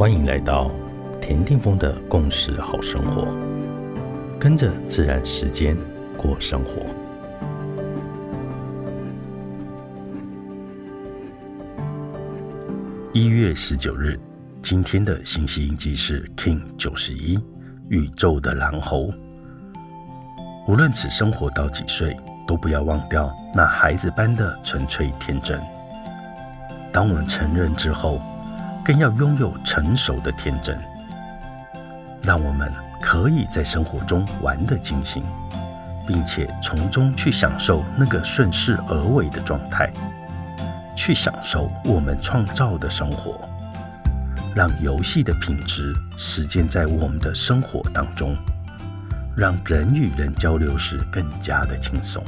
[0.00, 0.70] 欢迎来到
[1.20, 3.28] 田定峰的共识好生活，
[4.38, 5.76] 跟着自然时间
[6.16, 6.80] 过生活。
[13.12, 14.18] 一月十九日，
[14.62, 17.38] 今天的信息印记是 King 九十一，
[17.90, 19.12] 宇宙的狼猴。
[20.66, 22.16] 无论此生活到几岁，
[22.48, 25.60] 都不要忘掉那孩子般的纯粹天真。
[26.90, 28.18] 当我们成人之后，
[28.84, 30.78] 更要拥有成熟的天真，
[32.22, 35.22] 让我们可以在生活中玩得尽兴，
[36.06, 39.90] 并且从中去享受那个顺势而为的状态，
[40.96, 43.48] 去享受我们创造的生活，
[44.54, 48.34] 让游戏的品质实践在我们的生活当中，
[49.36, 52.24] 让人与人交流时更加的轻松。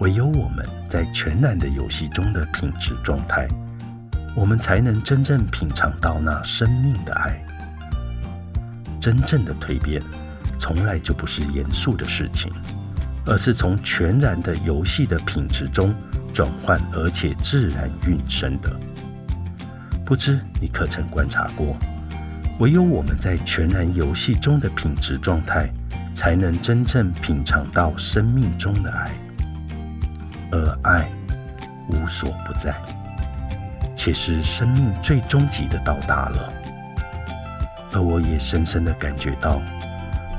[0.00, 3.48] 唯有我们在全然的游戏中的品质状态。
[4.38, 7.44] 我们才能真正品尝到那生命的爱。
[9.00, 10.00] 真正的蜕变，
[10.60, 12.48] 从来就不是严肃的事情，
[13.26, 15.92] 而是从全然的游戏的品质中
[16.32, 18.70] 转换，而且自然运生的。
[20.06, 21.76] 不知你可曾观察过？
[22.60, 25.68] 唯有我们在全然游戏中的品质状态，
[26.14, 29.10] 才能真正品尝到生命中的爱，
[30.52, 31.10] 而爱
[31.88, 32.72] 无所不在。
[33.98, 36.52] 且是生命最终极的到达了，
[37.92, 39.60] 而我也深深的感觉到，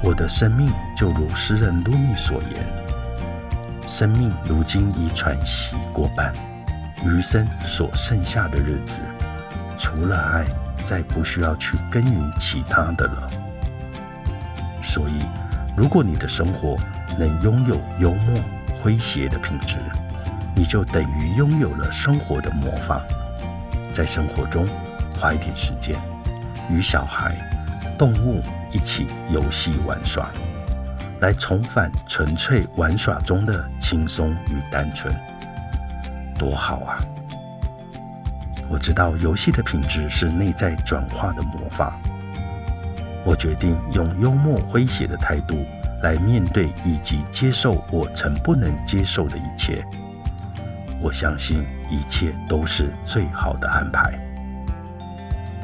[0.00, 2.64] 我的生命就如诗人鲁米所言
[3.88, 6.32] ：“生命如今已喘息过半，
[7.04, 9.02] 余生所剩下的日子，
[9.76, 10.46] 除了爱，
[10.84, 13.28] 再不需要去耕耘其他的了。”
[14.80, 15.24] 所以，
[15.76, 16.76] 如果你的生活
[17.18, 18.40] 能拥有幽默
[18.80, 19.78] 诙谐的品质，
[20.54, 23.02] 你就等于拥有了生活的魔法。
[23.98, 24.64] 在生活中
[25.18, 25.96] 花一点时间，
[26.70, 27.34] 与小孩、
[27.98, 30.30] 动物一起游戏玩耍，
[31.18, 35.12] 来重返纯粹玩耍中的轻松与单纯，
[36.38, 37.02] 多好啊！
[38.68, 41.98] 我知道游戏的品质是内在转化的魔法。
[43.24, 45.56] 我决定用幽默诙谐的态度
[46.04, 49.84] 来面对以及接受我曾不能接受的一切。
[51.00, 54.12] 我相信一切都是最好的安排。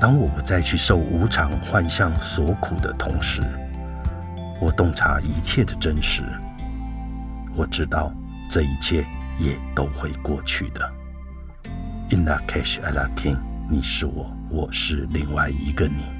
[0.00, 3.42] 当我不再去受无常幻象所苦的同时，
[4.60, 6.22] 我洞察一切的真实。
[7.54, 8.12] 我知道
[8.48, 9.04] 这一切
[9.38, 10.92] 也都会过去的。
[12.10, 13.36] In the cash, I l a king，
[13.68, 16.19] 你是我，我是另外一个你。